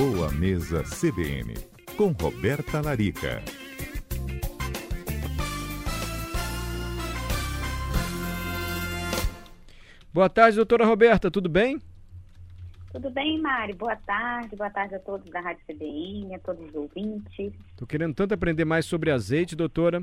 Boa 0.00 0.32
Mesa 0.32 0.82
CBN, 0.82 1.52
com 1.94 2.12
Roberta 2.12 2.80
Larica. 2.80 3.42
Boa 10.10 10.30
tarde, 10.30 10.56
doutora 10.56 10.86
Roberta, 10.86 11.30
tudo 11.30 11.50
bem? 11.50 11.78
Tudo 12.90 13.10
bem, 13.10 13.42
Mari? 13.42 13.74
Boa 13.74 13.94
tarde, 13.94 14.56
boa 14.56 14.70
tarde 14.70 14.94
a 14.94 14.98
todos 15.00 15.30
da 15.30 15.38
Rádio 15.42 15.62
CBN, 15.66 16.34
a 16.34 16.38
todos 16.38 16.66
os 16.66 16.74
ouvintes. 16.74 17.52
Tô 17.76 17.86
querendo 17.86 18.14
tanto 18.14 18.32
aprender 18.32 18.64
mais 18.64 18.86
sobre 18.86 19.10
azeite, 19.10 19.54
doutora, 19.54 20.00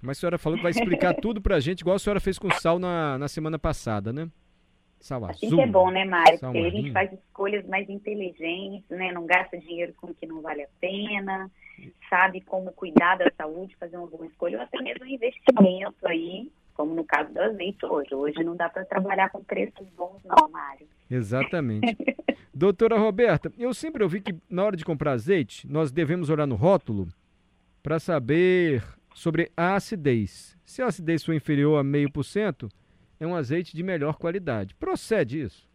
mas 0.00 0.16
a 0.16 0.20
senhora 0.20 0.38
falou 0.38 0.56
que 0.56 0.62
vai 0.62 0.72
explicar 0.72 1.12
tudo 1.20 1.42
pra 1.42 1.60
gente, 1.60 1.80
igual 1.80 1.96
a 1.96 1.98
senhora 1.98 2.20
fez 2.20 2.38
com 2.38 2.50
sal 2.52 2.78
na, 2.78 3.18
na 3.18 3.28
semana 3.28 3.58
passada, 3.58 4.14
né? 4.14 4.30
Sal 5.00 5.24
assim 5.26 5.48
que 5.48 5.60
é 5.60 5.66
bom, 5.66 5.90
né, 5.90 6.04
Mari? 6.04 6.38
Porque 6.38 6.58
a 6.58 6.70
gente 6.70 6.92
faz 6.92 7.12
escolhas 7.12 7.66
mais 7.66 7.88
inteligentes, 7.88 8.88
né? 8.90 9.12
Não 9.12 9.26
gasta 9.26 9.58
dinheiro 9.58 9.94
com 10.00 10.08
o 10.08 10.14
que 10.14 10.26
não 10.26 10.40
vale 10.40 10.62
a 10.62 10.68
pena, 10.80 11.50
sabe 12.08 12.40
como 12.40 12.72
cuidar 12.72 13.16
da 13.16 13.30
saúde, 13.36 13.76
fazer 13.76 13.96
uma 13.96 14.06
boa 14.06 14.26
escolha, 14.26 14.58
ou 14.58 14.64
até 14.64 14.80
mesmo 14.80 15.04
um 15.04 15.08
investimento 15.08 16.06
aí 16.06 16.50
como 16.76 16.94
no 16.94 17.04
caso 17.04 17.32
do 17.32 17.40
azeite 17.40 17.84
hoje. 17.86 18.14
Hoje 18.14 18.44
não 18.44 18.54
dá 18.54 18.68
para 18.68 18.84
trabalhar 18.84 19.30
com 19.30 19.42
preços 19.42 19.86
bons, 19.96 20.20
não, 20.24 20.48
Mário. 20.48 20.86
Exatamente. 21.10 21.96
Doutora 22.52 22.98
Roberta, 22.98 23.50
eu 23.58 23.72
sempre 23.74 24.02
ouvi 24.02 24.20
que 24.20 24.34
na 24.48 24.64
hora 24.64 24.76
de 24.76 24.84
comprar 24.84 25.12
azeite, 25.12 25.66
nós 25.66 25.90
devemos 25.90 26.30
olhar 26.30 26.46
no 26.46 26.54
rótulo 26.54 27.08
para 27.82 27.98
saber 27.98 28.82
sobre 29.14 29.50
a 29.56 29.74
acidez. 29.74 30.56
Se 30.64 30.82
a 30.82 30.86
acidez 30.86 31.24
for 31.24 31.34
inferior 31.34 31.78
a 31.78 31.84
meio 31.84 32.10
por 32.10 32.24
cento, 32.24 32.68
é 33.18 33.26
um 33.26 33.34
azeite 33.34 33.76
de 33.76 33.82
melhor 33.82 34.16
qualidade. 34.16 34.74
Procede 34.74 35.42
isso? 35.42 35.68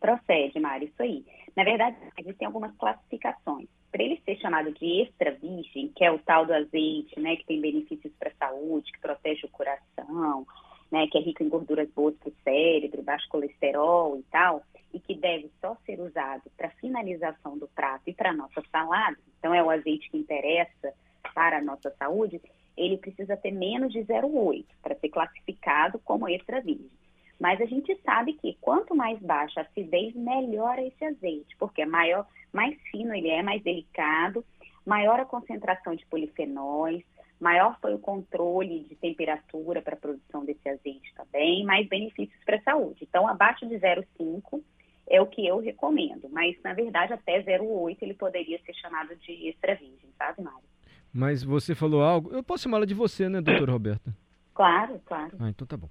Procede, 0.00 0.58
Mário, 0.58 0.88
isso 0.88 1.02
aí. 1.02 1.24
Na 1.56 1.64
verdade, 1.64 1.96
existem 2.18 2.46
algumas 2.46 2.74
classificações 2.76 3.68
para 3.90 4.02
ele 4.02 4.20
ser 4.24 4.36
chamado 4.38 4.72
de 4.72 5.02
extra 5.02 5.32
virgem, 5.32 5.92
que 5.94 6.04
é 6.04 6.10
o 6.10 6.18
tal 6.18 6.46
do 6.46 6.54
azeite, 6.54 7.18
né, 7.18 7.36
que 7.36 7.44
tem 7.44 7.60
benefícios 7.60 8.12
para 8.18 8.30
a 8.30 8.46
saúde, 8.48 8.92
que 8.92 9.00
protege 9.00 9.46
o 9.46 9.50
coração, 9.50 10.46
né, 10.90 11.06
que 11.08 11.18
é 11.18 11.20
rico 11.20 11.42
em 11.42 11.48
gorduras 11.48 11.88
boas 11.90 12.14
para 12.16 12.28
o 12.28 12.34
cérebro, 12.44 13.02
baixo 13.02 13.28
colesterol 13.28 14.16
e 14.16 14.22
tal, 14.30 14.62
e 14.92 15.00
que 15.00 15.14
deve 15.14 15.50
só 15.60 15.76
ser 15.84 16.00
usado 16.00 16.42
para 16.56 16.70
finalização 16.70 17.58
do 17.58 17.68
prato 17.68 18.02
e 18.06 18.12
para 18.12 18.32
nossa 18.32 18.62
salada, 18.70 19.16
então 19.38 19.54
é 19.54 19.62
o 19.62 19.70
azeite 19.70 20.10
que 20.10 20.18
interessa 20.18 20.92
para 21.34 21.58
a 21.58 21.62
nossa 21.62 21.90
saúde, 21.98 22.40
ele 22.80 22.96
precisa 22.96 23.36
ter 23.36 23.50
menos 23.50 23.92
de 23.92 24.00
0,8 24.00 24.64
para 24.82 24.94
ser 24.94 25.10
classificado 25.10 25.98
como 26.00 26.28
extra 26.28 26.60
virgem. 26.60 26.90
Mas 27.38 27.60
a 27.60 27.66
gente 27.66 27.94
sabe 28.04 28.34
que 28.34 28.56
quanto 28.60 28.94
mais 28.94 29.18
baixa 29.20 29.60
a 29.60 29.62
acidez, 29.62 30.14
melhor 30.14 30.78
é 30.78 30.86
esse 30.86 31.04
azeite, 31.04 31.56
porque 31.58 31.82
é 31.82 31.86
maior, 31.86 32.26
mais 32.52 32.78
fino 32.90 33.14
ele 33.14 33.28
é, 33.28 33.42
mais 33.42 33.62
delicado, 33.62 34.44
maior 34.84 35.20
a 35.20 35.24
concentração 35.24 35.94
de 35.94 36.04
polifenóis, 36.06 37.02
maior 37.38 37.78
foi 37.80 37.94
o 37.94 37.98
controle 37.98 38.84
de 38.84 38.94
temperatura 38.96 39.80
para 39.80 39.94
a 39.94 39.98
produção 39.98 40.44
desse 40.44 40.68
azeite 40.68 41.14
também, 41.14 41.64
mais 41.64 41.88
benefícios 41.88 42.42
para 42.44 42.56
a 42.56 42.62
saúde. 42.62 43.06
Então, 43.08 43.26
abaixo 43.26 43.66
de 43.66 43.74
0,5 43.76 44.62
é 45.08 45.20
o 45.20 45.26
que 45.26 45.46
eu 45.46 45.58
recomendo, 45.58 46.28
mas 46.30 46.56
na 46.62 46.72
verdade 46.72 47.12
até 47.12 47.42
0,8 47.42 47.98
ele 48.00 48.14
poderia 48.14 48.58
ser 48.60 48.74
chamado 48.74 49.16
de 49.16 49.48
extra 49.48 49.74
virgem, 49.74 50.10
sabe, 50.16 50.42
Mário? 50.42 50.70
Mas 51.12 51.42
você 51.42 51.74
falou 51.74 52.02
algo, 52.02 52.30
eu 52.32 52.42
posso 52.42 52.64
chamá-la 52.64 52.84
de 52.84 52.94
você, 52.94 53.28
né, 53.28 53.40
doutora 53.40 53.72
Roberta? 53.72 54.14
Claro, 54.54 55.00
claro. 55.04 55.32
Ah, 55.38 55.48
então 55.48 55.66
tá 55.66 55.76
bom. 55.76 55.88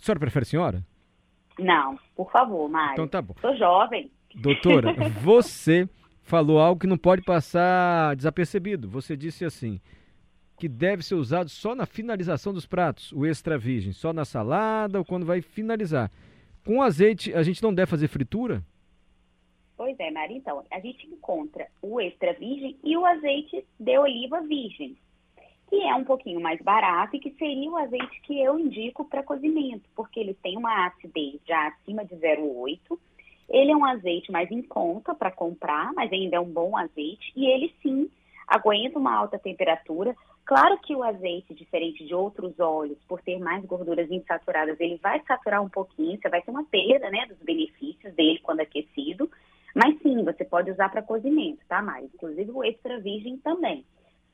A 0.00 0.04
senhora 0.04 0.20
prefere 0.20 0.44
senhora? 0.44 0.84
Não, 1.58 1.98
por 2.14 2.30
favor, 2.30 2.68
Mário. 2.68 2.92
Então 2.92 3.08
tá 3.08 3.22
bom. 3.22 3.34
Sou 3.40 3.56
jovem. 3.56 4.10
Doutora, 4.34 4.92
você 5.22 5.88
falou 6.22 6.58
algo 6.58 6.80
que 6.80 6.86
não 6.86 6.98
pode 6.98 7.22
passar 7.22 8.16
desapercebido. 8.16 8.88
Você 8.88 9.16
disse 9.16 9.44
assim, 9.44 9.80
que 10.58 10.68
deve 10.68 11.02
ser 11.02 11.14
usado 11.14 11.48
só 11.48 11.74
na 11.74 11.86
finalização 11.86 12.52
dos 12.52 12.66
pratos, 12.66 13.12
o 13.12 13.24
extra 13.24 13.56
virgem, 13.56 13.92
só 13.92 14.12
na 14.12 14.24
salada 14.24 14.98
ou 14.98 15.04
quando 15.04 15.26
vai 15.26 15.40
finalizar. 15.40 16.10
Com 16.64 16.82
azeite, 16.82 17.32
a 17.34 17.42
gente 17.42 17.62
não 17.62 17.72
deve 17.72 17.90
fazer 17.90 18.08
fritura? 18.08 18.64
Pois 19.76 19.98
é, 19.98 20.10
Maria. 20.10 20.36
Então, 20.36 20.64
a 20.70 20.80
gente 20.80 21.06
encontra 21.06 21.66
o 21.82 22.00
extra 22.00 22.32
virgem 22.32 22.76
e 22.82 22.96
o 22.96 23.04
azeite 23.04 23.64
de 23.78 23.98
oliva 23.98 24.40
virgem 24.42 24.96
que 25.74 25.82
é 25.82 25.94
um 25.94 26.04
pouquinho 26.04 26.40
mais 26.40 26.60
barato 26.60 27.16
e 27.16 27.20
que 27.20 27.32
seria 27.32 27.70
o 27.70 27.76
azeite 27.76 28.20
que 28.22 28.40
eu 28.40 28.58
indico 28.58 29.04
para 29.04 29.22
cozimento, 29.22 29.88
porque 29.94 30.20
ele 30.20 30.34
tem 30.34 30.56
uma 30.56 30.86
acidez 30.86 31.40
já 31.46 31.68
acima 31.68 32.04
de 32.04 32.14
0,8. 32.14 32.98
Ele 33.48 33.72
é 33.72 33.76
um 33.76 33.84
azeite 33.84 34.30
mais 34.30 34.50
em 34.50 34.62
conta 34.62 35.14
para 35.14 35.30
comprar, 35.30 35.92
mas 35.92 36.12
ainda 36.12 36.36
é 36.36 36.40
um 36.40 36.50
bom 36.50 36.76
azeite 36.76 37.32
e 37.34 37.46
ele 37.46 37.74
sim 37.82 38.08
aguenta 38.46 38.98
uma 38.98 39.14
alta 39.14 39.38
temperatura. 39.38 40.14
Claro 40.44 40.78
que 40.78 40.94
o 40.94 41.02
azeite, 41.02 41.54
diferente 41.54 42.04
de 42.04 42.14
outros 42.14 42.58
óleos, 42.60 42.98
por 43.08 43.20
ter 43.22 43.38
mais 43.38 43.64
gorduras 43.64 44.10
insaturadas, 44.10 44.78
ele 44.78 44.96
vai 45.02 45.20
saturar 45.26 45.62
um 45.62 45.68
pouquinho, 45.68 46.18
você 46.20 46.28
vai 46.28 46.42
ter 46.42 46.50
uma 46.50 46.64
perda 46.64 47.10
né, 47.10 47.26
dos 47.26 47.38
benefícios 47.38 48.14
dele 48.14 48.38
quando 48.42 48.60
aquecido. 48.60 49.30
Sim, 50.14 50.24
você 50.24 50.44
pode 50.44 50.70
usar 50.70 50.88
para 50.88 51.02
cozimento, 51.02 51.60
tá, 51.68 51.82
Mari? 51.82 52.10
Inclusive 52.14 52.50
o 52.50 52.64
extra 52.64 53.00
virgem 53.00 53.38
também 53.38 53.84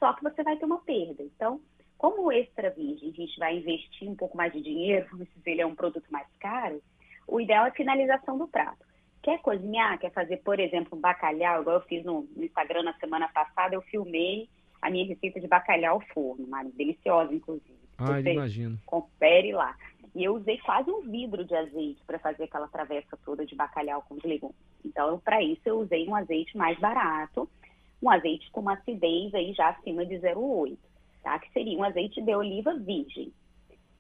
só 0.01 0.15
que 0.15 0.23
você 0.23 0.43
vai 0.43 0.57
ter 0.57 0.65
uma 0.65 0.81
perda. 0.81 1.23
Então, 1.23 1.61
como 1.99 2.25
o 2.25 2.33
extra 2.33 2.71
virgem 2.71 3.11
a 3.11 3.13
gente 3.13 3.39
vai 3.39 3.59
investir 3.59 4.09
um 4.09 4.17
pouco 4.17 4.37
mais 4.37 4.51
de 4.53 4.63
dinheiro, 4.63 5.07
vamos 5.13 5.29
dizer, 5.37 5.51
ele 5.51 5.61
é 5.61 5.67
um 5.67 5.75
produto 5.75 6.07
mais 6.11 6.27
caro, 6.41 6.83
o 7.29 7.39
ideal 7.39 7.67
é 7.67 7.69
a 7.69 7.75
finalização 7.75 8.39
do 8.39 8.49
prato. 8.49 8.89
Quer 9.23 9.39
cozinhar, 9.43 9.99
quer 9.99 10.11
fazer, 10.11 10.39
por 10.39 10.59
exemplo, 10.59 10.97
um 10.97 11.01
bacalhau, 11.01 11.61
igual 11.61 11.77
eu 11.77 11.83
fiz 11.83 12.03
no, 12.03 12.27
no 12.35 12.43
Instagram 12.43 12.83
na 12.83 12.95
semana 12.95 13.29
passada, 13.29 13.75
eu 13.75 13.83
filmei 13.83 14.49
a 14.81 14.91
minha 14.91 15.07
receita 15.07 15.39
de 15.39 15.47
bacalhau 15.47 15.97
ao 15.97 16.15
forno, 16.15 16.49
Mari, 16.49 16.73
deliciosa, 16.73 17.35
inclusive. 17.35 17.79
Ah, 17.99 18.19
imagino. 18.19 18.79
Confere 18.87 19.53
lá. 19.53 19.77
E 20.15 20.25
eu 20.25 20.35
usei 20.35 20.59
quase 20.59 20.91
um 20.91 21.03
vidro 21.03 21.45
de 21.45 21.55
azeite 21.55 22.03
para 22.05 22.19
fazer 22.19 22.45
aquela 22.45 22.67
travessa 22.69 23.17
toda 23.25 23.47
de 23.47 23.55
bacalhau 23.55 24.03
com 24.09 24.15
os 24.15 24.23
legumes. 24.23 24.57
Então, 24.85 25.21
para 25.21 25.43
isso, 25.43 25.63
eu 25.65 25.81
usei 25.81 26.09
um 26.09 26.15
azeite 26.15 26.57
mais 26.57 26.79
barato, 26.79 27.49
um 28.03 28.11
azeite 28.11 28.51
com 28.51 28.61
uma 28.61 28.75
acidez 28.75 29.33
aí 29.35 29.53
já 29.53 29.69
acima 29.69 30.05
de 30.05 30.17
0,8, 30.17 30.77
tá? 31.23 31.39
Que 31.39 31.53
seria 31.53 31.79
um 31.79 31.85
azeite 31.85 32.21
de 32.21 32.35
oliva 32.35 32.75
virgem. 32.75 33.33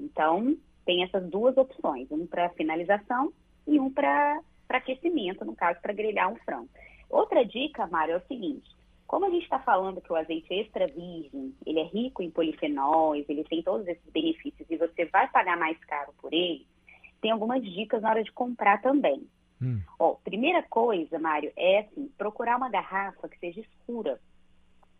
Então, 0.00 0.56
tem 0.84 1.04
essas 1.04 1.28
duas 1.28 1.56
opções, 1.56 2.10
um 2.10 2.26
para 2.26 2.48
finalização 2.50 3.32
e 3.66 3.78
um 3.78 3.92
para 3.92 4.40
aquecimento, 4.68 5.44
no 5.44 5.54
caso, 5.54 5.80
para 5.80 5.92
grelhar 5.92 6.32
um 6.32 6.36
frango. 6.36 6.68
Outra 7.08 7.44
dica, 7.44 7.86
Mário, 7.86 8.14
é 8.14 8.16
o 8.16 8.26
seguinte, 8.26 8.68
como 9.10 9.26
a 9.26 9.30
gente 9.30 9.42
está 9.42 9.58
falando 9.58 10.00
que 10.00 10.12
o 10.12 10.14
azeite 10.14 10.54
extra 10.54 10.86
virgem, 10.86 11.52
ele 11.66 11.80
é 11.80 11.82
rico 11.82 12.22
em 12.22 12.30
polifenóis, 12.30 13.28
ele 13.28 13.42
tem 13.42 13.60
todos 13.60 13.84
esses 13.88 14.08
benefícios 14.12 14.70
e 14.70 14.76
você 14.76 15.04
vai 15.06 15.28
pagar 15.32 15.56
mais 15.56 15.76
caro 15.80 16.14
por 16.22 16.32
ele, 16.32 16.64
tem 17.20 17.32
algumas 17.32 17.60
dicas 17.60 18.02
na 18.02 18.10
hora 18.10 18.22
de 18.22 18.30
comprar 18.30 18.80
também. 18.80 19.26
Hum. 19.60 19.80
Ó, 19.98 20.14
primeira 20.22 20.62
coisa, 20.62 21.18
Mário, 21.18 21.50
é 21.56 21.80
assim, 21.80 22.08
procurar 22.16 22.56
uma 22.56 22.70
garrafa 22.70 23.28
que 23.28 23.36
seja 23.40 23.60
escura. 23.60 24.20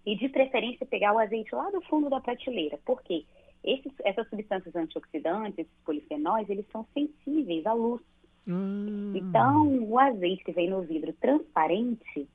E 0.05 0.17
de 0.17 0.29
preferência 0.29 0.85
pegar 0.85 1.13
o 1.13 1.19
azeite 1.21 1.55
lá 1.55 1.71
do 1.71 1.81
fundo 1.83 2.11
da 2.11 2.21
prateleira. 2.21 2.81
Por 2.85 3.01
quê? 3.03 3.25
Esses, 3.63 3.93
essas 4.01 4.29
substâncias 4.29 4.75
antioxidantes, 4.75 5.61
esses 5.61 5.85
polifenóis, 5.85 6.51
eles 6.51 6.67
são 6.73 6.85
sensíveis 6.93 7.65
à 7.65 7.75
luz. 7.75 8.03
Hum. 8.49 9.13
Então, 9.15 9.85
o 9.85 9.97
azeite 10.01 10.43
que 10.43 10.51
vem 10.51 10.69
no 10.69 10.83
vidro 10.83 11.13
transparente 11.13 12.29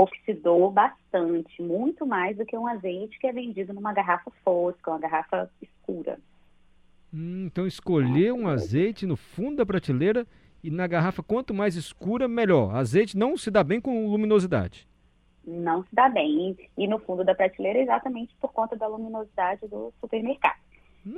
oxidou 0.00 0.70
bastante, 0.70 1.60
muito 1.60 2.06
mais 2.06 2.36
do 2.36 2.46
que 2.46 2.56
um 2.56 2.66
azeite 2.66 3.18
que 3.18 3.26
é 3.26 3.32
vendido 3.32 3.74
numa 3.74 3.92
garrafa 3.92 4.30
fosca, 4.42 4.90
uma 4.90 4.98
garrafa 4.98 5.50
escura. 5.60 6.18
Hum, 7.12 7.44
então, 7.46 7.66
escolher 7.66 8.32
um 8.32 8.48
azeite 8.48 9.04
no 9.04 9.16
fundo 9.16 9.56
da 9.56 9.66
prateleira 9.66 10.26
e 10.64 10.70
na 10.70 10.86
garrafa, 10.86 11.22
quanto 11.22 11.52
mais 11.52 11.76
escura, 11.76 12.26
melhor. 12.26 12.74
Azeite 12.74 13.16
não 13.16 13.36
se 13.36 13.50
dá 13.50 13.62
bem 13.62 13.80
com 13.80 14.06
luminosidade. 14.06 14.88
Não 15.46 15.82
se 15.82 15.94
dá 15.94 16.08
bem. 16.08 16.56
E, 16.78 16.86
no 16.86 16.98
fundo 16.98 17.22
da 17.22 17.34
prateleira, 17.34 17.80
exatamente 17.80 18.34
por 18.40 18.52
conta 18.52 18.76
da 18.76 18.86
luminosidade 18.86 19.66
do 19.68 19.92
supermercado. 20.00 20.58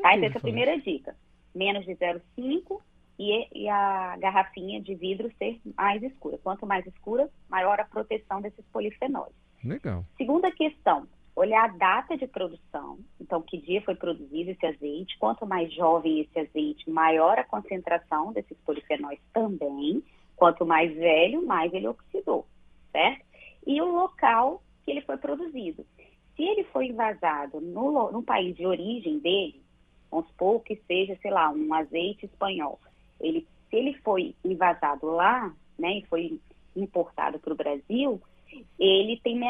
tá? 0.02 0.14
Então, 0.16 0.26
essa 0.26 0.36
é 0.36 0.38
a 0.38 0.40
primeira 0.40 0.80
dica. 0.80 1.14
Menos 1.54 1.84
de 1.84 1.94
0,5 1.94 2.80
e, 3.18 3.48
e 3.52 3.68
a 3.68 4.16
garrafinha 4.18 4.80
de 4.80 4.94
vidro 4.94 5.30
ser 5.38 5.60
mais 5.76 6.02
escura. 6.02 6.38
Quanto 6.38 6.66
mais 6.66 6.86
escura, 6.86 7.28
maior 7.48 7.78
a 7.80 7.84
proteção 7.84 8.40
desses 8.40 8.64
polifenóis. 8.72 9.32
Legal. 9.64 10.04
Segunda 10.16 10.50
questão, 10.50 11.06
olhar 11.36 11.64
a 11.64 11.76
data 11.76 12.16
de 12.16 12.26
produção, 12.26 12.98
então 13.20 13.40
que 13.40 13.58
dia 13.58 13.80
foi 13.82 13.94
produzido 13.94 14.50
esse 14.50 14.66
azeite, 14.66 15.16
quanto 15.18 15.46
mais 15.46 15.72
jovem 15.72 16.20
esse 16.20 16.38
azeite, 16.38 16.90
maior 16.90 17.38
a 17.38 17.44
concentração 17.44 18.32
desses 18.32 18.56
polifenóis 18.58 19.20
também, 19.32 20.02
quanto 20.36 20.66
mais 20.66 20.94
velho, 20.94 21.46
mais 21.46 21.72
ele 21.72 21.88
oxidou, 21.88 22.46
certo? 22.90 23.24
E 23.66 23.80
o 23.80 23.86
local 23.86 24.62
que 24.84 24.90
ele 24.90 25.00
foi 25.02 25.16
produzido. 25.16 25.86
Se 26.34 26.42
ele 26.42 26.64
foi 26.64 26.88
envasado 26.88 27.60
no, 27.60 28.10
no 28.10 28.22
país 28.22 28.56
de 28.56 28.66
origem 28.66 29.18
dele, 29.20 29.62
vamos 30.10 30.26
supor 30.28 30.60
que 30.62 30.76
seja, 30.86 31.16
sei 31.22 31.30
lá, 31.30 31.50
um 31.50 31.72
azeite 31.72 32.26
espanhol, 32.26 32.80
ele, 33.22 33.46
se 33.70 33.76
ele 33.76 33.94
foi 34.04 34.34
envasado 34.44 35.06
lá, 35.06 35.54
né, 35.78 35.98
e 35.98 36.06
foi 36.06 36.40
importado 36.76 37.38
para 37.38 37.52
o 37.52 37.56
Brasil, 37.56 38.20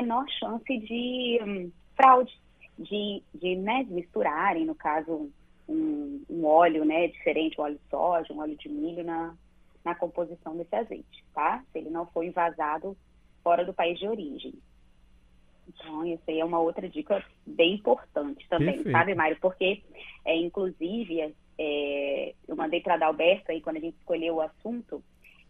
menor 0.03 0.27
chance 0.39 0.79
de 0.79 1.41
hum, 1.43 1.71
fraude, 1.97 2.33
de, 2.79 3.23
de, 3.35 3.57
né, 3.57 3.87
misturarem, 3.89 4.65
no 4.65 4.75
caso, 4.75 5.31
um, 5.69 6.23
um, 6.29 6.45
óleo 6.45 6.85
né, 6.85 7.09
diferente, 7.09 7.61
um 7.61 7.65
óleo 7.65 7.75
de 7.75 7.91
soja, 7.91 8.33
um 8.33 8.41
óleo 8.41 8.57
de 8.57 8.69
milho 8.69 9.05
na, 9.05 9.35
na 9.85 9.95
composição 9.95 10.57
desse 10.57 10.75
azeite, 10.75 11.25
tá? 11.35 11.63
Se 11.71 11.79
ele 11.79 11.91
não 11.91 12.07
for 12.07 12.25
envasado 12.25 12.97
fora 13.43 13.65
do 13.65 13.73
país 13.73 13.99
de 13.99 14.09
origem. 14.09 14.55
Então, 15.69 16.05
isso 16.05 16.23
aí 16.29 16.41
é 16.41 16.45
uma 16.45 16.59
outra 16.59 16.89
dica 16.89 17.25
bem 17.47 17.75
importante 17.75 18.47
também, 18.49 18.75
Perfeito. 18.75 18.91
sabe, 18.91 19.15
Mário? 19.15 19.39
Porque, 19.41 19.83
é, 20.25 20.37
inclusive, 20.37 21.35
é, 21.63 22.35
eu 22.49 22.57
mandei 22.57 22.81
para 22.81 22.97
a 22.97 23.07
Alberto 23.07 23.53
aí, 23.53 23.61
quando 23.61 23.77
a 23.77 23.81
gente 23.81 23.97
escolheu 23.97 24.37
o 24.37 24.41
assunto, 24.41 25.03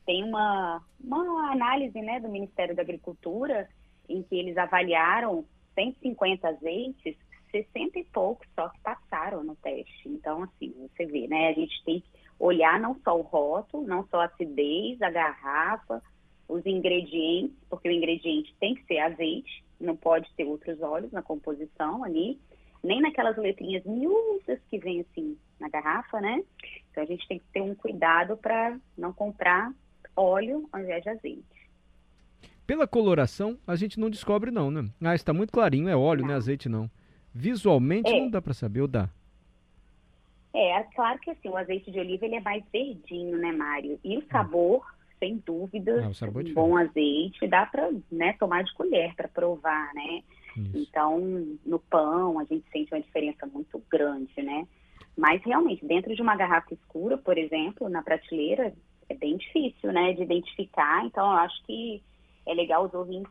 tem 0.05 0.23
uma, 0.23 0.85
uma 1.03 1.51
análise 1.51 1.99
né, 2.03 2.21
do 2.21 2.29
Ministério 2.29 2.77
da 2.77 2.83
Agricultura 2.83 3.69
em 4.09 4.23
que 4.23 4.37
eles 4.37 4.59
avaliaram 4.59 5.45
150 5.75 6.49
azeites, 6.49 7.17
60 7.51 7.99
e 7.99 8.05
poucos 8.05 8.47
só 8.55 8.69
que 8.69 8.81
passaram 8.81 9.43
no 9.43 9.57
teste. 9.57 10.07
Então, 10.09 10.43
assim, 10.43 10.75
você 10.89 11.07
vê, 11.07 11.27
né? 11.27 11.49
A 11.49 11.53
gente 11.53 11.83
tem 11.85 12.01
que 12.01 12.11
olhar 12.39 12.79
não 12.79 12.95
só 13.03 13.19
o 13.19 13.23
rótulo, 13.23 13.87
não 13.87 14.07
só 14.09 14.21
a 14.21 14.25
acidez, 14.27 15.01
a 15.01 15.11
garrafa, 15.11 16.03
os 16.49 16.67
ingredientes, 16.67 17.57
porque 17.71 17.89
o 17.89 17.93
ingrediente 17.93 18.55
tem 18.61 18.75
que 18.75 18.85
ser 18.85 18.99
azeite, 18.99 19.65
não 19.81 19.97
pode 19.97 20.31
ter 20.35 20.45
outros 20.45 20.81
óleos 20.83 21.13
na 21.13 21.23
composição 21.23 22.05
ali, 22.05 22.39
nem 22.83 23.01
naquelas 23.01 23.37
letrinhas 23.37 23.85
miúdas 23.85 24.59
que 24.69 24.79
vem 24.79 25.01
assim 25.01 25.37
na 25.61 25.69
garrafa, 25.69 26.21
né? 26.21 26.43
Então 26.91 27.03
a 27.03 27.07
gente 27.07 27.27
tem 27.29 27.39
que 27.39 27.45
ter 27.53 27.61
um 27.61 27.75
cuidado 27.75 28.37
para 28.37 28.77
não 28.99 29.13
comprar 29.13 29.73
óleo 30.17 30.69
ao 30.73 30.81
invés 30.81 31.03
de 31.03 31.11
azeite. 31.11 31.71
Pela 32.67 32.87
coloração, 32.87 33.59
a 33.67 33.77
gente 33.77 33.99
não 33.99 34.11
descobre 34.11 34.51
não, 34.51 34.71
né? 34.71 34.89
Ah, 35.03 35.15
está 35.15 35.33
muito 35.33 35.53
clarinho, 35.53 35.89
é 35.89 35.97
óleo, 35.97 36.21
não, 36.21 36.29
não 36.29 36.35
é 36.35 36.37
azeite 36.37 36.69
não. 36.69 36.91
Visualmente 37.35 38.11
é. 38.11 38.21
não 38.21 38.31
dá 38.31 38.43
para 38.43 38.55
saber 38.55 38.83
ou 38.83 38.89
dá? 38.89 39.09
É, 40.55 40.83
claro 40.95 41.19
que 41.21 41.31
assim, 41.31 41.49
o 41.49 41.57
azeite 41.57 41.91
de 41.91 41.99
oliva 41.99 42.27
ele 42.27 42.37
é 42.37 42.41
mais 42.41 42.63
verdinho, 42.71 43.39
né, 43.39 43.53
Mário? 43.53 43.99
E 44.05 44.19
o 44.19 44.27
sabor, 44.31 44.85
ah. 44.87 44.95
sem 45.19 45.43
dúvida, 45.45 46.05
ah, 46.05 46.29
um 46.29 46.41
é 46.41 46.53
bom 46.53 46.77
azeite, 46.77 47.47
dá 47.49 47.65
para 47.65 47.91
né, 48.11 48.35
tomar 48.35 48.63
de 48.65 48.75
colher 48.75 49.15
para 49.15 49.29
provar, 49.29 49.93
né? 49.95 50.23
Isso. 50.57 50.79
Então, 50.79 51.19
no 51.65 51.79
pão, 51.79 52.39
a 52.39 52.45
gente 52.45 52.65
sente 52.71 52.93
uma 52.93 53.01
diferença 53.01 53.47
muito 53.47 53.83
grande, 53.91 54.41
né? 54.43 54.67
Mas 55.17 55.43
realmente, 55.43 55.85
dentro 55.85 56.15
de 56.15 56.23
uma 56.23 56.37
garrafa 56.37 56.73
escura, 56.75 57.19
por 57.19 57.37
exemplo, 57.37 57.89
na 57.89 58.03
prateleira, 58.03 58.73
é 59.09 59.15
bem 59.15 59.37
difícil, 59.37 59.93
né, 59.93 60.13
de 60.13 60.23
identificar. 60.23 61.05
Então, 61.05 61.25
eu 61.25 61.39
acho 61.39 61.63
que 61.65 62.03
é 62.47 62.55
legal 62.55 62.85
os 62.85 62.95
ouvintes 62.95 63.31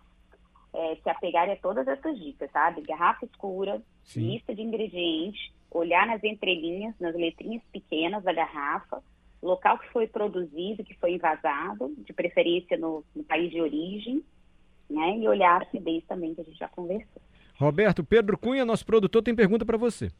é, 0.73 0.95
se 0.95 1.09
apegarem 1.09 1.53
a 1.53 1.57
todas 1.57 1.87
essas 1.87 2.17
dicas, 2.19 2.49
sabe? 2.51 2.81
Garrafa 2.81 3.25
escura, 3.25 3.81
Sim. 4.03 4.31
lista 4.31 4.53
de 4.53 4.61
ingredientes, 4.61 5.51
olhar 5.69 6.05
nas 6.05 6.23
entrelinhas, 6.23 6.95
nas 6.99 7.15
letrinhas 7.15 7.63
pequenas 7.71 8.23
da 8.23 8.33
garrafa, 8.33 9.03
local 9.41 9.79
que 9.79 9.89
foi 9.89 10.07
produzido, 10.07 10.83
que 10.83 10.93
foi 10.95 11.13
envasado, 11.13 11.93
de 11.97 12.13
preferência 12.13 12.77
no, 12.77 13.03
no 13.15 13.23
país 13.23 13.49
de 13.49 13.59
origem, 13.59 14.23
né? 14.91 15.17
E 15.17 15.27
olhar 15.27 15.59
a 15.59 15.63
acidez 15.63 16.03
também, 16.05 16.35
que 16.35 16.41
a 16.41 16.43
gente 16.43 16.57
já 16.57 16.67
conversou. 16.67 17.21
Roberto, 17.55 18.03
Pedro 18.03 18.37
Cunha, 18.37 18.65
nosso 18.65 18.85
produtor, 18.85 19.21
tem 19.21 19.35
pergunta 19.35 19.65
para 19.65 19.77
você. 19.77 20.11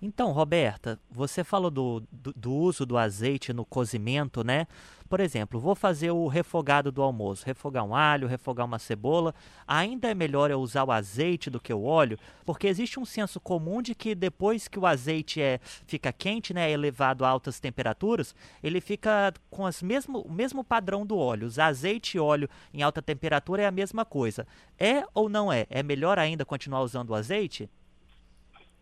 Então, 0.00 0.30
Roberta, 0.30 1.00
você 1.10 1.42
falou 1.42 1.70
do, 1.70 2.02
do, 2.12 2.30
do, 2.34 2.52
uso 2.52 2.84
do 2.84 2.98
azeite 2.98 3.50
no 3.54 3.64
cozimento, 3.64 4.44
né? 4.44 4.66
Por 5.08 5.20
exemplo, 5.20 5.58
vou 5.58 5.74
fazer 5.74 6.10
o 6.10 6.26
refogado 6.26 6.92
do 6.92 7.00
almoço, 7.00 7.46
refogar 7.46 7.82
um 7.82 7.94
alho, 7.94 8.28
refogar 8.28 8.66
uma 8.66 8.78
cebola. 8.78 9.34
Ainda 9.66 10.10
é 10.10 10.14
melhor 10.14 10.50
eu 10.50 10.60
usar 10.60 10.84
o 10.84 10.92
azeite 10.92 11.48
do 11.48 11.58
que 11.58 11.72
o 11.72 11.84
óleo, 11.84 12.18
porque 12.44 12.66
existe 12.66 13.00
um 13.00 13.06
senso 13.06 13.40
comum 13.40 13.80
de 13.80 13.94
que 13.94 14.14
depois 14.14 14.68
que 14.68 14.78
o 14.78 14.84
azeite 14.84 15.40
é, 15.40 15.60
fica 15.86 16.12
quente, 16.12 16.52
né, 16.52 16.70
elevado 16.70 17.24
a 17.24 17.28
altas 17.30 17.58
temperaturas, 17.58 18.34
ele 18.62 18.82
fica 18.82 19.32
com 19.48 19.64
as 19.64 19.80
mesmo, 19.80 20.20
o 20.20 20.32
mesmo 20.32 20.62
padrão 20.62 21.06
do 21.06 21.16
óleo. 21.16 21.46
Usar 21.46 21.66
azeite 21.68 22.18
e 22.18 22.20
óleo 22.20 22.50
em 22.74 22.82
alta 22.82 23.00
temperatura 23.00 23.62
é 23.62 23.66
a 23.66 23.70
mesma 23.70 24.04
coisa. 24.04 24.46
É 24.78 25.04
ou 25.14 25.30
não 25.30 25.50
é? 25.50 25.66
É 25.70 25.82
melhor 25.82 26.18
ainda 26.18 26.44
continuar 26.44 26.82
usando 26.82 27.10
o 27.10 27.14
azeite? 27.14 27.70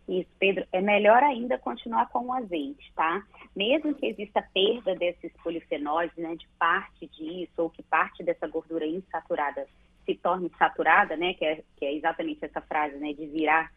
Isso, 0.07 0.29
Pedro, 0.37 0.65
é 0.71 0.81
melhor 0.81 1.23
ainda 1.23 1.57
continuar 1.57 2.09
com 2.09 2.25
o 2.27 2.33
azeite, 2.33 2.91
tá? 2.95 3.23
Mesmo 3.55 3.93
que 3.95 4.05
exista 4.05 4.43
perda 4.53 4.95
desses 4.95 5.31
polifenóis, 5.43 6.11
né, 6.15 6.35
de 6.35 6.47
parte 6.59 7.07
disso, 7.07 7.53
ou 7.57 7.69
que 7.71 7.81
parte 7.81 8.23
dessa 8.23 8.47
gordura 8.47 8.85
insaturada 8.85 9.67
se 10.05 10.13
torne 10.15 10.51
saturada, 10.59 11.17
né, 11.17 11.33
que 11.33 11.43
é, 11.43 11.63
que 11.77 11.85
é 11.85 11.93
exatamente 11.95 12.45
essa 12.45 12.61
frase, 12.61 12.95
né, 12.97 13.13
de 13.13 13.25
virar 13.25 13.71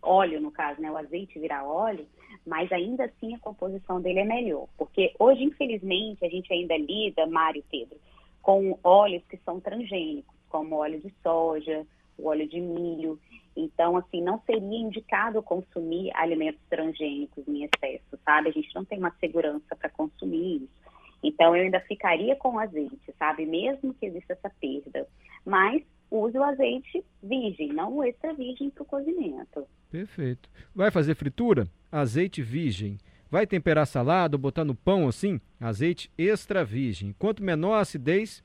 óleo, 0.00 0.40
no 0.40 0.52
caso, 0.52 0.80
né, 0.80 0.90
o 0.90 0.96
azeite 0.96 1.38
virar 1.40 1.64
óleo, 1.64 2.06
mas 2.46 2.70
ainda 2.70 3.04
assim 3.04 3.34
a 3.34 3.38
composição 3.38 4.00
dele 4.00 4.20
é 4.20 4.24
melhor, 4.24 4.68
porque 4.78 5.12
hoje, 5.18 5.42
infelizmente, 5.42 6.24
a 6.24 6.28
gente 6.28 6.52
ainda 6.52 6.76
lida, 6.76 7.26
Mário 7.26 7.64
Pedro, 7.70 7.98
com 8.40 8.78
óleos 8.84 9.24
que 9.28 9.36
são 9.38 9.60
transgênicos, 9.60 10.34
como 10.48 10.76
óleo 10.76 11.00
de 11.00 11.12
soja, 11.22 11.84
o 12.22 12.28
óleo 12.28 12.48
de 12.48 12.60
milho, 12.60 13.18
então, 13.56 13.96
assim, 13.96 14.22
não 14.22 14.40
seria 14.46 14.78
indicado 14.78 15.42
consumir 15.42 16.10
alimentos 16.14 16.60
transgênicos 16.70 17.46
em 17.46 17.64
excesso, 17.64 18.18
sabe? 18.24 18.48
A 18.48 18.52
gente 18.52 18.74
não 18.74 18.84
tem 18.84 18.98
uma 18.98 19.14
segurança 19.20 19.76
para 19.76 19.90
consumir 19.90 20.62
isso. 20.62 20.82
Então, 21.22 21.54
eu 21.54 21.62
ainda 21.62 21.80
ficaria 21.80 22.34
com 22.34 22.54
o 22.54 22.58
azeite, 22.58 23.14
sabe? 23.18 23.46
Mesmo 23.46 23.94
que 23.94 24.06
exista 24.06 24.32
essa 24.32 24.50
perda. 24.60 25.06
Mas 25.44 25.82
use 26.10 26.36
o 26.36 26.42
azeite 26.42 27.04
virgem, 27.22 27.72
não 27.72 27.96
o 27.96 28.04
extra 28.04 28.32
virgem 28.32 28.70
para 28.70 28.82
o 28.82 28.86
cozimento. 28.86 29.66
Perfeito. 29.90 30.48
Vai 30.74 30.90
fazer 30.90 31.14
fritura? 31.14 31.68
Azeite 31.90 32.42
virgem. 32.42 32.98
Vai 33.30 33.46
temperar 33.46 33.86
salada 33.86 34.36
botar 34.36 34.64
no 34.64 34.74
pão 34.74 35.06
assim? 35.06 35.40
Azeite 35.60 36.10
extra 36.18 36.64
virgem. 36.64 37.14
Quanto 37.18 37.42
menor 37.42 37.74
a 37.74 37.80
acidez, 37.80 38.42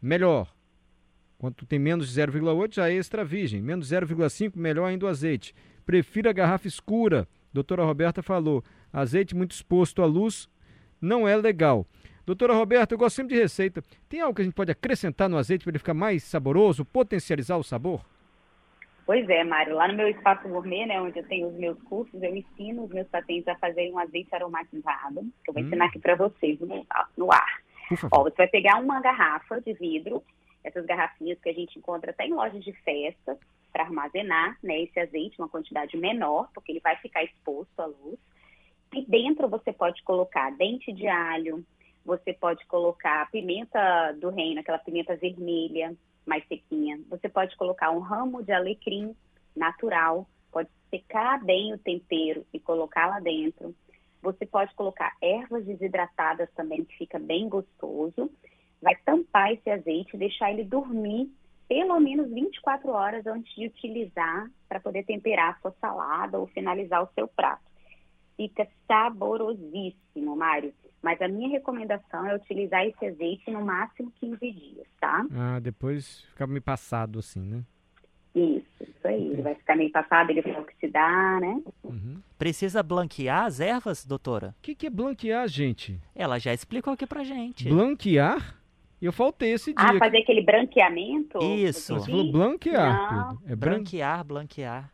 melhor. 0.00 0.54
Quanto 1.40 1.64
tem 1.64 1.78
menos 1.78 2.12
de 2.12 2.20
0,8 2.20 2.74
já 2.74 2.90
é 2.90 2.92
extra 2.92 3.24
virgem, 3.24 3.62
menos 3.62 3.90
0,5 3.90 4.52
melhor 4.56 4.84
ainda 4.84 5.06
o 5.06 5.08
azeite. 5.08 5.54
Prefira 5.86 6.28
a 6.28 6.34
garrafa 6.34 6.68
escura. 6.68 7.26
Doutora 7.50 7.82
Roberta 7.82 8.22
falou, 8.22 8.62
azeite 8.92 9.34
muito 9.34 9.52
exposto 9.52 10.02
à 10.02 10.04
luz 10.04 10.50
não 11.00 11.26
é 11.26 11.34
legal. 11.34 11.86
Doutora 12.26 12.52
Roberta, 12.52 12.92
eu 12.92 12.98
gosto 12.98 13.16
sempre 13.16 13.34
de 13.34 13.40
receita. 13.40 13.82
Tem 14.06 14.20
algo 14.20 14.34
que 14.34 14.42
a 14.42 14.44
gente 14.44 14.52
pode 14.52 14.70
acrescentar 14.70 15.30
no 15.30 15.38
azeite 15.38 15.64
para 15.64 15.70
ele 15.70 15.78
ficar 15.78 15.94
mais 15.94 16.24
saboroso, 16.24 16.84
potencializar 16.84 17.56
o 17.56 17.62
sabor? 17.62 18.04
Pois 19.06 19.26
é, 19.30 19.42
Mário. 19.42 19.76
Lá 19.76 19.88
no 19.88 19.94
meu 19.94 20.08
espaço 20.08 20.46
gourmet, 20.46 20.84
né, 20.84 21.00
onde 21.00 21.20
eu 21.20 21.26
tenho 21.26 21.48
os 21.48 21.54
meus 21.54 21.80
cursos, 21.84 22.22
eu 22.22 22.36
ensino 22.36 22.84
os 22.84 22.90
meus 22.90 23.08
pacientes 23.08 23.48
a 23.48 23.56
fazerem 23.56 23.94
um 23.94 23.98
azeite 23.98 24.28
aromatizado, 24.34 25.22
que 25.42 25.50
eu 25.50 25.54
vou 25.54 25.62
hum. 25.62 25.66
ensinar 25.66 25.86
aqui 25.86 25.98
para 25.98 26.16
vocês 26.16 26.60
no, 26.60 26.86
no 27.16 27.32
ar. 27.32 27.62
Ó, 28.12 28.24
você 28.24 28.36
vai 28.36 28.48
pegar 28.48 28.76
uma 28.76 29.00
garrafa 29.00 29.58
de 29.62 29.72
vidro 29.72 30.22
essas 30.62 30.84
garrafinhas 30.84 31.38
que 31.40 31.48
a 31.48 31.54
gente 31.54 31.78
encontra 31.78 32.10
até 32.10 32.26
em 32.26 32.34
lojas 32.34 32.62
de 32.62 32.72
festa 32.82 33.38
para 33.72 33.84
armazenar 33.84 34.58
né, 34.62 34.82
esse 34.82 34.98
azeite, 34.98 35.38
uma 35.38 35.48
quantidade 35.48 35.96
menor, 35.96 36.50
porque 36.52 36.72
ele 36.72 36.80
vai 36.80 36.96
ficar 36.96 37.22
exposto 37.24 37.80
à 37.80 37.86
luz. 37.86 38.18
E 38.92 39.04
dentro 39.06 39.48
você 39.48 39.72
pode 39.72 40.02
colocar 40.02 40.50
dente 40.50 40.92
de 40.92 41.06
alho, 41.06 41.64
você 42.04 42.32
pode 42.32 42.66
colocar 42.66 43.30
pimenta 43.30 44.12
do 44.20 44.30
reino, 44.30 44.60
aquela 44.60 44.78
pimenta 44.78 45.16
vermelha, 45.16 45.94
mais 46.26 46.46
sequinha. 46.48 47.00
Você 47.08 47.28
pode 47.28 47.56
colocar 47.56 47.90
um 47.90 48.00
ramo 48.00 48.42
de 48.42 48.52
alecrim 48.52 49.14
natural, 49.54 50.28
pode 50.50 50.68
secar 50.90 51.42
bem 51.44 51.72
o 51.72 51.78
tempero 51.78 52.44
e 52.52 52.58
colocar 52.58 53.06
lá 53.06 53.20
dentro. 53.20 53.74
Você 54.22 54.44
pode 54.44 54.74
colocar 54.74 55.16
ervas 55.22 55.64
desidratadas 55.64 56.50
também, 56.54 56.84
que 56.84 56.96
fica 56.96 57.18
bem 57.18 57.48
gostoso 57.48 58.30
vai 58.80 58.96
tampar 59.04 59.52
esse 59.52 59.68
azeite 59.70 60.14
e 60.14 60.18
deixar 60.18 60.50
ele 60.50 60.64
dormir 60.64 61.30
pelo 61.68 62.00
menos 62.00 62.28
24 62.30 62.90
horas 62.90 63.24
antes 63.26 63.54
de 63.54 63.66
utilizar 63.66 64.50
para 64.68 64.80
poder 64.80 65.04
temperar 65.04 65.54
a 65.54 65.60
sua 65.60 65.74
salada 65.80 66.38
ou 66.38 66.48
finalizar 66.48 67.02
o 67.02 67.08
seu 67.14 67.28
prato. 67.28 67.62
Fica 68.36 68.66
saborosíssimo, 68.88 70.34
Mário. 70.34 70.74
Mas 71.02 71.20
a 71.22 71.28
minha 71.28 71.48
recomendação 71.48 72.26
é 72.26 72.34
utilizar 72.34 72.84
esse 72.84 73.06
azeite 73.06 73.50
no 73.50 73.64
máximo 73.64 74.12
15 74.20 74.52
dias, 74.52 74.86
tá? 75.00 75.24
Ah, 75.32 75.60
depois 75.60 76.22
fica 76.22 76.46
meio 76.46 76.60
passado 76.60 77.20
assim, 77.20 77.40
né? 77.40 77.62
Isso, 78.34 78.82
isso 78.82 79.06
aí. 79.06 79.28
Ele 79.28 79.42
vai 79.42 79.54
ficar 79.54 79.76
meio 79.76 79.90
passado, 79.90 80.30
ele 80.30 80.42
vai 80.42 80.60
oxidar, 80.60 81.40
né? 81.40 81.62
Uhum. 81.84 82.20
Precisa 82.38 82.82
blanquear 82.82 83.44
as 83.44 83.60
ervas, 83.60 84.04
doutora? 84.04 84.54
O 84.58 84.62
que, 84.62 84.74
que 84.74 84.86
é 84.86 84.90
blanquear, 84.90 85.46
gente? 85.48 86.00
Ela 86.14 86.38
já 86.38 86.52
explicou 86.52 86.92
aqui 86.92 87.06
pra 87.06 87.24
gente. 87.24 87.68
Blanquear? 87.68 88.59
E 89.00 89.06
eu 89.06 89.12
faltei 89.12 89.52
esse 89.52 89.72
ah, 89.76 89.86
dia. 89.86 89.96
Ah, 89.96 89.98
fazer 89.98 90.18
aquele 90.18 90.42
branqueamento? 90.42 91.38
Isso. 91.42 91.94
Você 91.94 92.10
falou 92.10 92.30
blanquear. 92.30 93.12
Não. 93.14 93.38
É 93.46 93.56
branquear, 93.56 94.24
blanquear. 94.24 94.92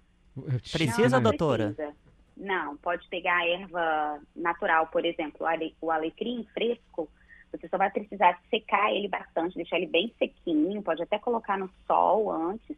Precisa, 0.72 1.16
não, 1.16 1.22
doutora? 1.22 1.72
Precisa. 1.74 1.96
Não, 2.36 2.76
pode 2.76 3.08
pegar 3.08 3.38
a 3.38 3.48
erva 3.48 4.20
natural, 4.34 4.88
por 4.88 5.04
exemplo, 5.04 5.46
o 5.80 5.90
alecrim 5.90 6.46
fresco. 6.52 7.08
Você 7.50 7.66
só 7.68 7.78
vai 7.78 7.90
precisar 7.90 8.38
secar 8.50 8.92
ele 8.92 9.08
bastante, 9.08 9.56
deixar 9.56 9.78
ele 9.78 9.86
bem 9.86 10.12
sequinho. 10.18 10.82
Pode 10.82 11.02
até 11.02 11.18
colocar 11.18 11.58
no 11.58 11.70
sol 11.86 12.30
antes 12.30 12.76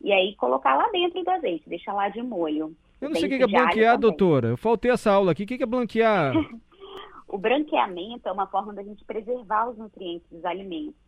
e 0.00 0.12
aí 0.12 0.34
colocar 0.36 0.76
lá 0.76 0.88
dentro 0.90 1.22
do 1.24 1.30
azeite, 1.30 1.68
deixar 1.68 1.94
lá 1.94 2.08
de 2.08 2.22
molho. 2.22 2.76
Eu 3.00 3.08
não 3.08 3.16
sei 3.16 3.26
o 3.26 3.28
que 3.28 3.42
é 3.42 3.46
blanquear, 3.46 3.98
doutora. 3.98 4.48
Eu 4.48 4.56
faltei 4.56 4.90
essa 4.90 5.10
aula 5.10 5.32
aqui. 5.32 5.44
O 5.44 5.46
que 5.46 5.62
é 5.62 5.66
blanquear? 5.66 6.34
o 7.28 7.38
branqueamento 7.38 8.28
é 8.28 8.32
uma 8.32 8.46
forma 8.46 8.72
da 8.72 8.82
gente 8.82 9.04
preservar 9.04 9.68
os 9.68 9.76
nutrientes 9.76 10.28
dos 10.30 10.44
alimentos. 10.44 11.00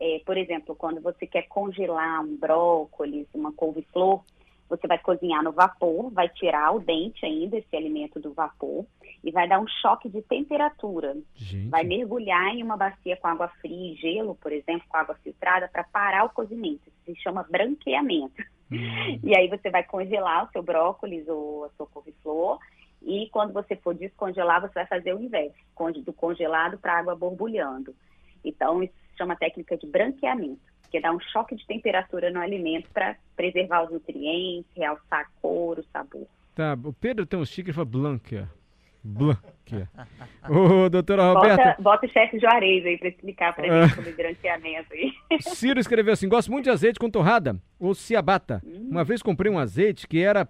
É, 0.00 0.20
por 0.24 0.36
exemplo, 0.36 0.76
quando 0.76 1.00
você 1.00 1.26
quer 1.26 1.42
congelar 1.48 2.22
um 2.22 2.36
brócolis, 2.36 3.26
uma 3.34 3.52
couve-flor, 3.52 4.22
você 4.68 4.86
vai 4.86 4.98
cozinhar 4.98 5.42
no 5.42 5.50
vapor, 5.50 6.10
vai 6.10 6.28
tirar 6.28 6.72
o 6.72 6.80
dente 6.80 7.24
ainda, 7.24 7.56
esse 7.56 7.74
alimento 7.74 8.20
do 8.20 8.32
vapor, 8.32 8.84
e 9.24 9.30
vai 9.30 9.48
dar 9.48 9.60
um 9.60 9.66
choque 9.66 10.08
de 10.08 10.20
temperatura. 10.22 11.16
Gente. 11.34 11.68
Vai 11.68 11.84
mergulhar 11.84 12.54
em 12.54 12.62
uma 12.62 12.76
bacia 12.76 13.16
com 13.16 13.28
água 13.28 13.48
fria 13.60 13.92
e 13.92 13.96
gelo, 13.96 14.34
por 14.34 14.52
exemplo, 14.52 14.86
com 14.88 14.96
água 14.96 15.14
filtrada, 15.16 15.68
para 15.72 15.84
parar 15.84 16.24
o 16.24 16.30
cozimento. 16.30 16.82
Isso 16.86 17.16
se 17.16 17.22
chama 17.22 17.46
branqueamento. 17.50 18.42
Hum. 18.70 19.18
E 19.24 19.34
aí 19.34 19.48
você 19.48 19.70
vai 19.70 19.82
congelar 19.82 20.44
o 20.44 20.52
seu 20.52 20.62
brócolis 20.62 21.26
ou 21.26 21.64
a 21.64 21.70
sua 21.70 21.86
couve-flor, 21.86 22.58
e 23.02 23.28
quando 23.30 23.52
você 23.52 23.76
for 23.76 23.94
descongelar, 23.94 24.60
você 24.60 24.74
vai 24.74 24.86
fazer 24.86 25.14
o 25.14 25.22
inverso, 25.22 25.56
do 26.04 26.12
congelado 26.12 26.78
para 26.78 26.98
água 26.98 27.14
borbulhando. 27.14 27.94
Então, 28.44 28.82
isso 28.82 28.94
se 29.10 29.18
chama 29.18 29.36
técnica 29.36 29.76
de 29.76 29.86
branqueamento 29.86 30.68
que 30.90 31.00
dá 31.00 31.12
um 31.12 31.20
choque 31.20 31.54
de 31.54 31.66
temperatura 31.66 32.30
no 32.30 32.40
alimento 32.40 32.88
para 32.92 33.16
preservar 33.36 33.84
os 33.84 33.90
nutrientes, 33.90 34.70
realçar 34.74 35.20
a 35.20 35.40
cor, 35.40 35.78
o 35.78 35.84
sabor. 35.92 36.26
Tá, 36.54 36.76
o 36.82 36.92
Pedro 36.92 37.26
tem 37.26 37.38
um 37.38 37.44
sticker 37.44 37.66
que 37.66 37.72
fala 37.72 37.84
Blanca. 37.84 38.50
Blanca. 39.04 39.88
Ô, 40.48 40.88
doutora 40.88 41.32
Roberta. 41.32 41.80
Bota, 41.80 42.06
o 42.06 42.10
chefe 42.10 42.38
Juarez 42.38 42.84
aí 42.84 42.98
para 42.98 43.08
explicar 43.08 43.54
para 43.54 43.68
gente 43.68 43.94
sobre 43.94 44.12
branqueamento 44.12 44.92
aí. 44.92 45.12
Ciro 45.40 45.78
escreveu 45.78 46.12
assim: 46.12 46.28
gosto 46.28 46.50
muito 46.50 46.64
de 46.64 46.70
azeite 46.70 46.98
com 46.98 47.08
torrada 47.08 47.56
ou 47.78 47.94
ciabatta. 47.94 48.60
Hum. 48.64 48.88
Uma 48.90 49.04
vez 49.04 49.22
comprei 49.22 49.52
um 49.52 49.58
azeite 49.58 50.08
que 50.08 50.20
era 50.20 50.48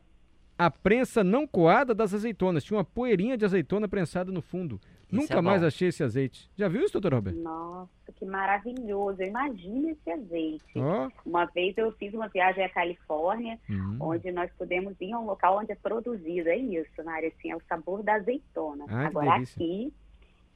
a 0.58 0.68
prensa 0.70 1.22
não 1.22 1.46
coada 1.46 1.94
das 1.94 2.12
azeitonas. 2.12 2.64
Tinha 2.64 2.78
uma 2.78 2.84
poeirinha 2.84 3.36
de 3.36 3.44
azeitona 3.44 3.86
prensada 3.86 4.32
no 4.32 4.42
fundo. 4.42 4.80
Isso 5.10 5.22
Nunca 5.22 5.38
é 5.38 5.40
mais 5.40 5.62
achei 5.62 5.88
esse 5.88 6.02
azeite. 6.02 6.50
Já 6.56 6.68
viu 6.68 6.82
isso, 6.82 6.92
doutor 6.92 7.14
Roberto? 7.14 7.38
Nossa, 7.38 8.12
que 8.14 8.26
maravilhoso. 8.26 9.22
Imagina 9.22 9.92
esse 9.92 10.10
azeite. 10.10 10.64
Oh. 10.76 11.08
Uma 11.24 11.46
vez 11.46 11.78
eu 11.78 11.92
fiz 11.92 12.12
uma 12.12 12.28
viagem 12.28 12.64
à 12.64 12.68
Califórnia, 12.68 13.58
hum. 13.70 13.96
onde 14.00 14.30
nós 14.32 14.50
pudemos 14.58 14.94
ir 15.00 15.12
a 15.12 15.18
um 15.18 15.24
local 15.24 15.58
onde 15.58 15.72
é 15.72 15.76
produzido. 15.76 16.48
É 16.48 16.56
isso, 16.56 17.04
Mário, 17.04 17.28
assim, 17.28 17.52
é 17.52 17.56
o 17.56 17.62
sabor 17.68 18.02
da 18.02 18.14
azeitona. 18.14 18.84
Ai, 18.88 19.06
Agora 19.06 19.36
aqui, 19.36 19.90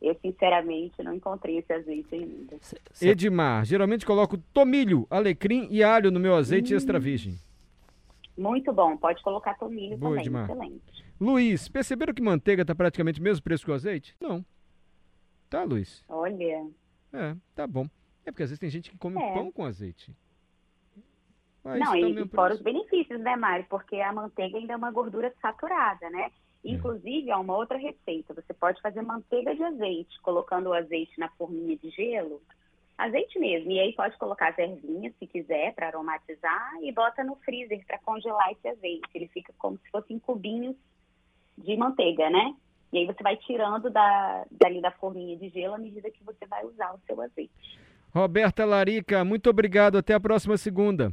eu 0.02 0.14
sinceramente 0.21 1.02
não 1.02 1.14
encontrei 1.14 1.59
esse 1.59 1.73
azeite 1.73 2.14
ainda. 2.14 2.56
Edmar, 3.00 3.64
geralmente 3.64 4.04
coloco 4.04 4.37
tomilho, 4.52 5.06
alecrim 5.09 5.68
e 5.71 5.82
alho 5.82 6.11
no 6.11 6.21
meu 6.21 6.35
azeite 6.35 6.75
hum. 6.75 6.76
extra 6.76 6.99
virgem. 6.99 7.38
Muito 8.37 8.73
bom, 8.73 8.97
pode 8.97 9.23
colocar 9.23 9.55
tomilho 9.59 9.97
Boa, 9.99 10.12
também, 10.12 10.25
Edmar. 10.27 10.45
excelente. 10.51 11.05
Luiz, 11.21 11.69
perceberam 11.69 12.15
que 12.15 12.23
manteiga 12.23 12.62
está 12.62 12.75
praticamente 12.75 13.21
o 13.21 13.23
mesmo 13.23 13.43
preço 13.45 13.65
que 13.65 13.71
o 13.71 13.75
azeite? 13.75 14.17
Não. 14.21 14.45
Tá, 15.51 15.62
Luiz? 15.65 16.03
Olha. 16.09 16.67
É, 17.12 17.37
tá 17.55 17.67
bom. 17.67 17.87
É 18.25 18.31
porque 18.31 18.43
às 18.43 18.49
vezes 18.51 18.59
tem 18.59 18.71
gente 18.71 18.91
que 18.91 18.97
come 18.99 19.23
É. 19.23 19.35
pão 19.35 19.53
com 19.53 19.65
azeite. 19.65 20.17
Mas 21.62 21.79
Não, 21.79 21.93
tá 21.93 21.99
e, 21.99 22.12
e 22.23 22.29
fora 22.29 22.55
os 22.55 22.61
benefícios, 22.61 23.21
né, 23.21 23.37
Mário? 23.37 23.67
Porque 23.69 23.97
a 23.97 24.12
manteiga 24.12 24.59
ainda 24.59 24.73
é 24.73 24.77
uma 24.77 24.91
gordura 24.91 25.33
saturada, 25.41 26.09
né? 26.11 26.31
É. 26.65 26.71
Inclusive, 26.71 27.31
há 27.31 27.39
uma 27.39 27.57
outra 27.57 27.77
receita. 27.77 28.35
Você 28.35 28.55
pode 28.55 28.81
fazer 28.81 29.03
manteiga 29.03 29.55
de 29.55 29.62
azeite, 29.62 30.21
colocando 30.23 30.69
o 30.71 30.73
azeite 30.73 31.19
na 31.19 31.29
forminha 31.31 31.77
de 31.77 31.91
gelo. 31.91 32.41
Azeite 33.02 33.37
mesmo. 33.37 33.68
E 33.73 33.80
aí 33.80 33.92
pode 33.94 34.16
colocar 34.16 34.50
as 34.50 34.59
ervinhas, 34.59 35.12
se 35.18 35.26
quiser, 35.26 35.75
para 35.75 35.88
aromatizar. 35.88 36.73
E 36.82 36.92
bota 36.92 37.25
no 37.25 37.35
freezer 37.37 37.85
para 37.85 37.99
congelar 37.99 38.52
esse 38.52 38.68
azeite. 38.68 39.09
Ele 39.12 39.26
fica 39.26 39.52
como 39.59 39.76
se 39.78 39.90
fossem 39.90 40.21
cubinhos 40.21 40.76
de 41.59 41.76
manteiga, 41.76 42.30
né? 42.30 42.54
E 42.92 42.99
aí 42.99 43.06
você 43.06 43.21
vai 43.21 43.37
tirando 43.38 43.90
da, 43.90 44.44
dali 44.52 44.80
da 44.80 44.92
forminha 44.92 45.37
de 45.37 45.49
gelo 45.49 45.75
à 45.75 45.78
medida 45.78 46.11
que 46.12 46.23
você 46.23 46.47
vai 46.47 46.64
usar 46.64 46.94
o 46.94 47.00
seu 47.04 47.21
azeite. 47.21 47.52
Roberta 48.14 48.64
Larica, 48.64 49.25
muito 49.25 49.50
obrigado. 49.50 49.99
Até 49.99 50.14
a 50.14 50.21
próxima 50.21 50.56
segunda. 50.56 51.12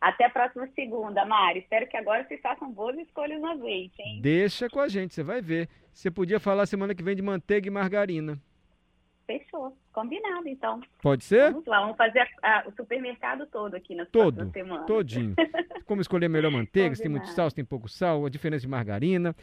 Até 0.00 0.26
a 0.26 0.30
próxima 0.30 0.68
segunda, 0.76 1.24
Mari. 1.24 1.60
Espero 1.60 1.88
que 1.88 1.96
agora 1.96 2.24
vocês 2.24 2.40
façam 2.40 2.70
boas 2.70 2.96
escolhas 2.98 3.40
no 3.40 3.48
azeite, 3.48 4.00
hein? 4.00 4.20
Deixa 4.22 4.68
com 4.68 4.78
a 4.78 4.86
gente, 4.86 5.12
você 5.12 5.24
vai 5.24 5.42
ver. 5.42 5.68
Você 5.92 6.08
podia 6.08 6.38
falar 6.38 6.66
semana 6.66 6.94
que 6.94 7.02
vem 7.02 7.16
de 7.16 7.22
manteiga 7.22 7.66
e 7.66 7.70
margarina. 7.70 8.38
Fechou. 9.26 9.76
Combinado, 9.92 10.48
então. 10.48 10.80
Pode 11.00 11.24
ser? 11.24 11.50
Vamos 11.52 11.66
lá, 11.66 11.80
vamos 11.80 11.96
fazer 11.96 12.18
a- 12.20 12.28
a- 12.42 12.64
o 12.68 12.72
supermercado 12.72 13.46
todo 13.46 13.74
aqui 13.74 13.94
nas 13.94 14.08
Todo, 14.10 14.50
semanas. 14.52 14.86
Todinho. 14.86 15.34
Como 15.86 16.00
escolher 16.00 16.26
a 16.26 16.28
melhor 16.28 16.50
manteiga, 16.52 16.94
se 16.94 17.00
tem 17.02 17.10
muito 17.10 17.28
sal, 17.28 17.48
se 17.48 17.56
tem 17.56 17.64
pouco 17.64 17.88
sal, 17.88 18.26
a 18.26 18.28
diferença 18.28 18.62
de 18.62 18.68
margarina. 18.68 19.34